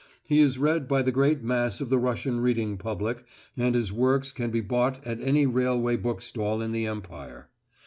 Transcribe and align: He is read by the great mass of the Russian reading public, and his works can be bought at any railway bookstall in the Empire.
He 0.23 0.39
is 0.41 0.57
read 0.57 0.87
by 0.87 1.03
the 1.03 1.11
great 1.11 1.43
mass 1.43 1.79
of 1.79 1.89
the 1.89 1.99
Russian 1.99 2.39
reading 2.39 2.75
public, 2.79 3.23
and 3.55 3.75
his 3.75 3.93
works 3.93 4.31
can 4.31 4.49
be 4.49 4.59
bought 4.59 4.99
at 5.05 5.21
any 5.21 5.45
railway 5.45 5.95
bookstall 5.95 6.59
in 6.59 6.71
the 6.71 6.87
Empire. 6.87 7.49